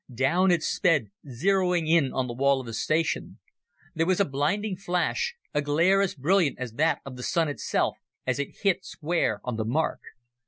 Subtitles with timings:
[0.11, 3.37] Down it sped, zeroing in on the wall of the station.
[3.93, 7.97] There was a blinding flash, a glare as brilliant as that of the Sun itself,
[8.25, 9.99] as it hit square on the mark.